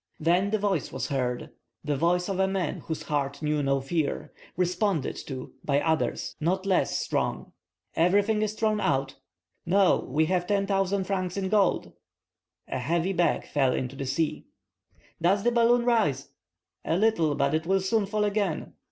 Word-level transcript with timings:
Then 0.19 0.51
a 0.51 0.57
voice 0.57 0.91
was 0.91 1.09
heard—the 1.09 1.95
voice 1.95 2.27
of 2.27 2.39
a 2.39 2.47
man 2.47 2.79
whose 2.79 3.03
heart 3.03 3.43
knew 3.43 3.61
no 3.61 3.79
fear—responded 3.81 5.15
to 5.27 5.53
by 5.63 5.79
others 5.79 6.35
not 6.39 6.65
less 6.65 6.97
strong:— 6.97 7.53
"Everything 7.95 8.41
is 8.41 8.55
thrown 8.55 8.79
out?" 8.81 9.17
"No, 9.63 9.99
we 9.99 10.23
yet 10.23 10.29
have 10.31 10.47
10,000 10.47 11.03
francs 11.03 11.37
in 11.37 11.49
gold." 11.49 11.93
A 12.67 12.79
heavy 12.79 13.13
bag 13.13 13.45
fell 13.45 13.73
into 13.75 13.95
the 13.95 14.07
sea. 14.07 14.47
"Does 15.21 15.43
the 15.43 15.51
balloon 15.51 15.85
rise?" 15.85 16.29
"A 16.83 16.97
little, 16.97 17.35
but 17.35 17.53
it 17.53 17.67
will 17.67 17.79
soon 17.81 18.07
fall 18.07 18.23
again." 18.23 18.73